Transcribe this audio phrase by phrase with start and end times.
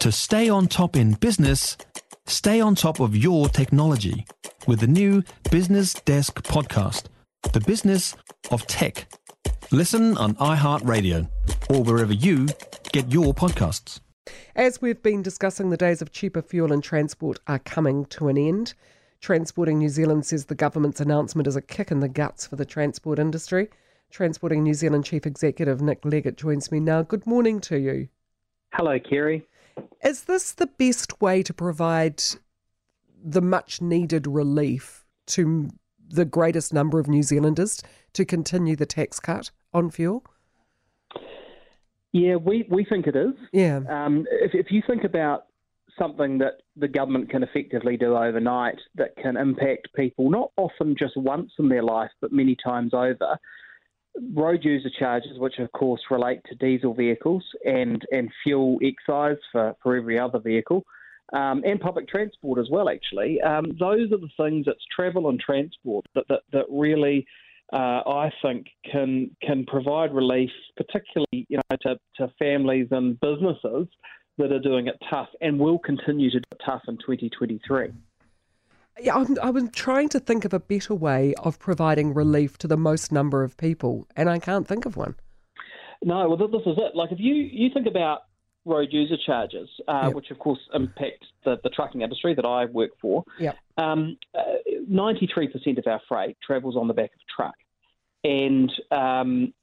[0.00, 1.76] To stay on top in business,
[2.26, 4.24] stay on top of your technology
[4.66, 7.08] with the new Business Desk podcast,
[7.52, 8.16] The Business
[8.50, 9.12] of Tech.
[9.70, 11.28] Listen on iHeartRadio
[11.68, 12.48] or wherever you
[12.92, 14.00] get your podcasts.
[14.56, 18.38] As we've been discussing, the days of cheaper fuel and transport are coming to an
[18.38, 18.72] end.
[19.20, 22.64] Transporting New Zealand says the government's announcement is a kick in the guts for the
[22.64, 23.68] transport industry.
[24.10, 27.02] Transporting New Zealand Chief Executive Nick Leggett joins me now.
[27.02, 28.08] Good morning to you.
[28.72, 29.46] Hello, Kerry.
[30.04, 32.22] Is this the best way to provide
[33.22, 35.70] the much needed relief to
[36.08, 37.82] the greatest number of New Zealanders
[38.14, 40.24] to continue the tax cut on fuel?
[42.12, 43.34] Yeah, we, we think it is.
[43.52, 43.80] Yeah.
[43.88, 45.44] Um, if, if you think about
[45.98, 51.16] something that the government can effectively do overnight that can impact people, not often just
[51.16, 53.38] once in their life, but many times over,
[54.34, 59.74] road user charges, which of course relate to diesel vehicles and, and fuel excise for,
[59.82, 60.84] for every other vehicle,
[61.32, 63.40] um, and public transport as well, actually.
[63.40, 67.26] Um, those are the things that's travel and transport that, that, that really,
[67.72, 73.86] uh, I think, can can provide relief, particularly you know to, to families and businesses
[74.38, 77.92] that are doing it tough and will continue to do it tough in 2023.
[79.02, 82.76] Yeah, I'm, I'm trying to think of a better way of providing relief to the
[82.76, 85.14] most number of people, and I can't think of one.
[86.02, 86.94] No, well, this is it.
[86.94, 88.20] Like, if you, you think about
[88.64, 90.14] road user charges, uh, yep.
[90.14, 93.56] which of course impact the, the trucking industry that I work for, yep.
[93.76, 94.40] um, uh,
[94.90, 97.54] 93% of our freight travels on the back of a truck.
[98.22, 99.54] And um,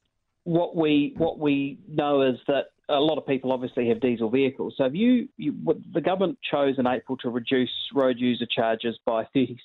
[0.43, 4.75] what we what we know is that a lot of people obviously have diesel vehicles.
[4.77, 5.53] So you, you
[5.93, 9.57] the government chose in April to reduce road user charges by 36%.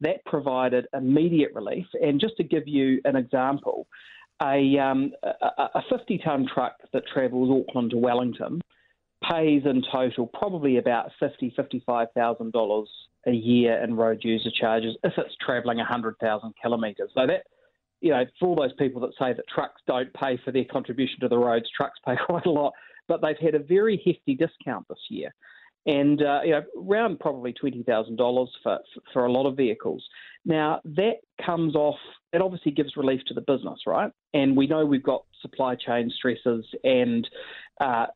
[0.00, 1.86] That provided immediate relief.
[2.00, 3.86] And just to give you an example,
[4.42, 8.60] a, um, a 50 tonne truck that travels Auckland to Wellington
[9.30, 12.88] pays in total probably about fifty fifty five thousand dollars
[13.26, 17.10] a year in road user charges if it's travelling hundred thousand kilometres.
[17.14, 17.44] So that
[18.02, 21.20] you know, for all those people that say that trucks don't pay for their contribution
[21.20, 22.74] to the roads, trucks pay quite a lot,
[23.08, 25.32] but they've had a very hefty discount this year.
[25.86, 28.78] And uh, you know, around probably twenty thousand dollars for
[29.12, 30.04] for a lot of vehicles.
[30.44, 31.14] Now that
[31.44, 31.98] comes off.
[32.32, 34.10] It obviously gives relief to the business, right?
[34.32, 37.28] And we know we've got supply chain stresses and
[37.80, 38.06] uh,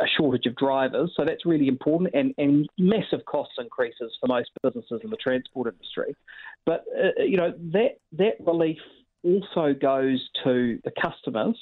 [0.00, 2.10] a shortage of drivers, so that's really important.
[2.14, 6.14] And, and massive cost increases for most businesses in the transport industry.
[6.66, 8.78] But uh, you know that that relief
[9.24, 11.56] also goes to the customers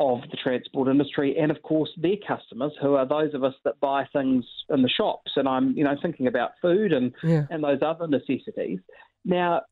[0.00, 3.78] of the transport industry and of course their customers who are those of us that
[3.80, 5.32] buy things in the shops.
[5.36, 7.46] And I'm you know thinking about food and yeah.
[7.50, 8.80] and those other necessities.
[9.24, 9.62] Now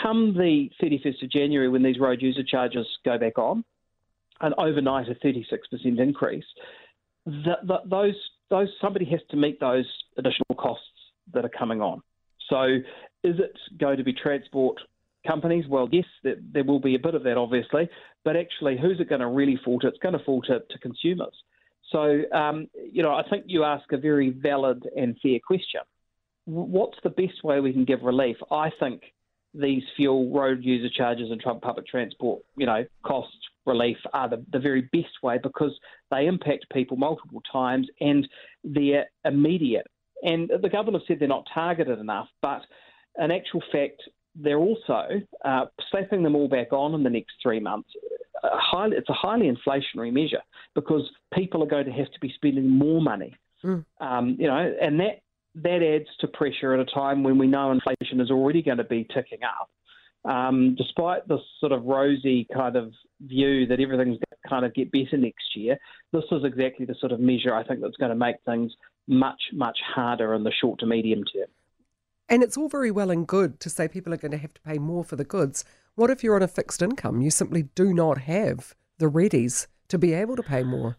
[0.00, 3.64] come the 31st of January when these road user charges go back on
[4.40, 5.54] an overnight a 36%
[5.98, 6.44] increase
[7.26, 7.58] that
[7.90, 8.14] those
[8.50, 9.84] those somebody has to meet those
[10.16, 10.84] additional costs
[11.34, 12.00] that are coming on.
[12.48, 12.78] So
[13.22, 14.80] is it going to be transport
[15.28, 15.64] companies?
[15.68, 17.88] Well, yes, there, will be a bit of that, obviously,
[18.24, 19.88] but actually, who's it going to really fall to?
[19.88, 21.34] It's going to fall to, to consumers.
[21.92, 25.80] So, um, you know, I think you ask a very valid and fair question.
[26.44, 28.36] What's the best way we can give relief?
[28.50, 29.02] I think
[29.54, 34.58] these fuel road user charges and public transport, you know, cost relief are the, the
[34.58, 35.78] very best way because
[36.10, 38.26] they impact people multiple times and
[38.64, 39.86] they're immediate.
[40.22, 42.62] And the government said they're not targeted enough, but
[43.18, 44.02] in actual fact,
[44.40, 45.06] they're also
[45.44, 47.90] uh, slapping them all back on in the next three months.
[48.42, 50.42] Highly, it's a highly inflationary measure
[50.74, 51.02] because
[51.34, 53.34] people are going to have to be spending more money.
[53.64, 53.84] Mm.
[54.00, 55.20] Um, you know, and that
[55.56, 58.84] that adds to pressure at a time when we know inflation is already going to
[58.84, 59.68] be ticking up.
[60.30, 64.74] Um, despite this sort of rosy kind of view that everything's going to kind of
[64.74, 65.78] get better next year,
[66.12, 68.72] this is exactly the sort of measure I think that's going to make things
[69.06, 71.48] much, much harder in the short to medium term.
[72.28, 74.60] And it's all very well and good to say people are going to have to
[74.60, 75.64] pay more for the goods.
[75.94, 77.22] What if you're on a fixed income?
[77.22, 80.98] You simply do not have the readies to be able to pay more.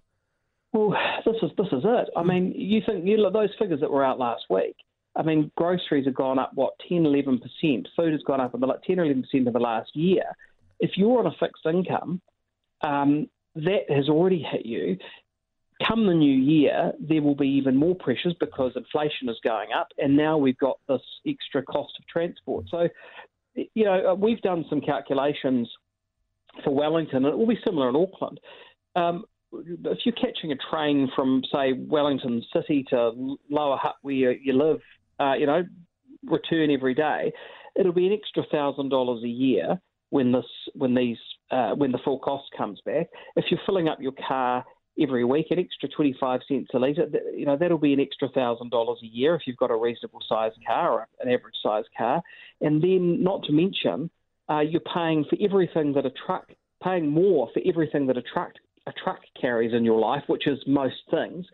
[0.74, 0.96] Well,
[1.26, 2.10] this is this is it.
[2.16, 4.76] I mean, you think you know, those figures that were out last week.
[5.16, 7.88] I mean, groceries have gone up what 10, 11 percent.
[7.96, 10.24] Food has gone up about 10 or 11 percent in the last year.
[10.80, 12.22] If you're on a fixed income,
[12.82, 14.98] um, that has already hit you
[15.86, 19.88] come the new year, there will be even more pressures because inflation is going up,
[19.98, 22.66] and now we've got this extra cost of transport.
[22.70, 22.90] So,
[23.56, 25.70] you know, uh, we've done some calculations
[26.64, 28.40] for Wellington, and it will be similar in Auckland.
[28.96, 34.36] Um, if you're catching a train from, say, Wellington City to Lower Hutt, where you,
[34.44, 34.80] you live,
[35.20, 35.64] uh, you know,
[36.26, 37.32] return every day,
[37.76, 39.80] it'll be an extra thousand dollars a year
[40.10, 41.18] when this when these
[41.52, 43.08] uh, when the full cost comes back.
[43.36, 44.66] If you're filling up your car
[45.02, 48.96] every week, an extra 25 cents a litre, you know, that'll be an extra $1,000
[49.02, 52.22] a year if you've got a reasonable sized car or an average sized car.
[52.62, 54.10] And then, not to mention,
[54.50, 56.52] uh, you're paying for everything that a truck,
[56.84, 58.54] paying more for everything that a truck,
[58.88, 61.46] a truck carries in your life, which is most things.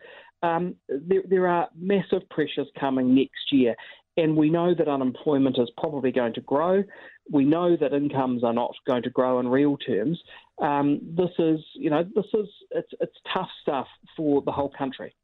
[0.42, 3.74] Um, there, there are massive pressures coming next year,
[4.16, 6.82] and we know that unemployment is probably going to grow.
[7.30, 10.18] We know that incomes are not going to grow in real terms.
[10.62, 13.86] Um, this is, you know, this is it's it's tough stuff
[14.16, 15.14] for the whole country.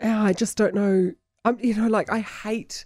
[0.00, 1.12] I just don't know.
[1.44, 2.84] I'm, you know, like I hate,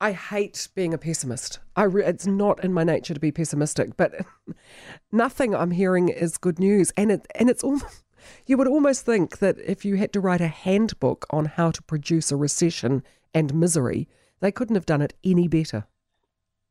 [0.00, 1.60] I hate being a pessimist.
[1.76, 4.12] I re- it's not in my nature to be pessimistic, but
[5.12, 8.04] nothing I'm hearing is good news, and it and it's almost.
[8.46, 11.80] You would almost think that if you had to write a handbook on how to
[11.80, 13.02] produce a recession
[13.34, 14.08] and misery,
[14.40, 15.86] they couldn't have done it any better.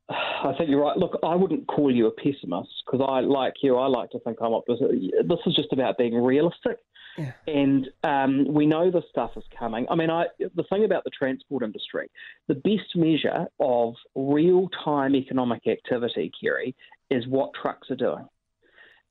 [0.10, 0.98] I think you're right.
[0.98, 4.38] Look, I wouldn't call you a pessimist because I, like you, I like to think
[4.42, 4.90] I'm optimistic.
[5.28, 6.78] This is just about being realistic.
[7.18, 7.32] Yeah.
[7.48, 9.88] And um, we know this stuff is coming.
[9.90, 12.10] I mean, I, the thing about the transport industry,
[12.48, 16.76] the best measure of real time economic activity, Kerry,
[17.10, 18.28] is what trucks are doing.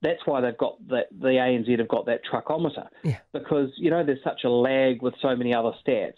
[0.03, 2.87] That's why they've got that, the ANZ have got that truckometer.
[3.03, 3.19] Yeah.
[3.33, 6.15] Because, you know, there's such a lag with so many other stats.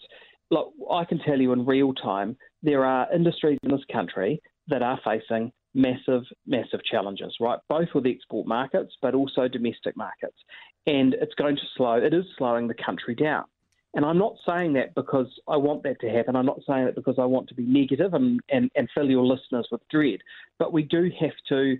[0.51, 4.81] Look, I can tell you in real time, there are industries in this country that
[4.81, 7.59] are facing massive, massive challenges, right?
[7.69, 10.37] Both with export markets, but also domestic markets.
[10.87, 13.45] And it's going to slow, it is slowing the country down.
[13.95, 16.35] And I'm not saying that because I want that to happen.
[16.35, 19.25] I'm not saying it because I want to be negative and, and, and fill your
[19.25, 20.19] listeners with dread.
[20.59, 21.77] But we do have to,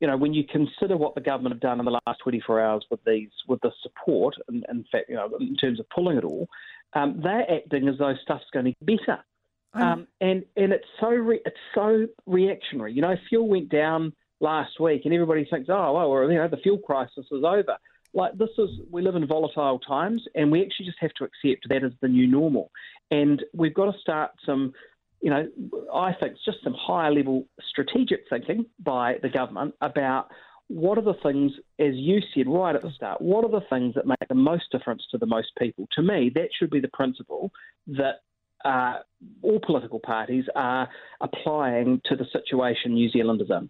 [0.00, 2.84] you know, when you consider what the government have done in the last 24 hours
[2.90, 6.24] with these, with the support, and in fact, you know, in terms of pulling it
[6.24, 6.46] all,
[6.94, 9.24] um, they're acting as though stuff's going to get better.
[9.72, 12.92] Um, and and it's so re- it's so reactionary.
[12.92, 16.56] You know, fuel went down last week, and everybody thinks, oh well, you know, the
[16.56, 17.76] fuel crisis is over.
[18.12, 21.68] Like this is, we live in volatile times, and we actually just have to accept
[21.68, 22.72] that as the new normal.
[23.12, 24.72] And we've got to start some,
[25.20, 25.48] you know,
[25.94, 30.28] I think just some higher level strategic thinking by the government about
[30.70, 31.50] what are the things,
[31.80, 34.70] as you said right at the start, what are the things that make the most
[34.70, 35.88] difference to the most people?
[35.96, 37.50] To me, that should be the principle
[37.88, 38.20] that
[38.64, 38.98] uh,
[39.42, 40.88] all political parties are
[41.20, 43.68] applying to the situation New Zealand is in.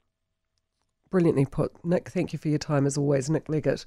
[1.10, 1.72] Brilliantly put.
[1.82, 3.30] Nick, thank you for your time as always.
[3.30, 3.86] Nick Leggett.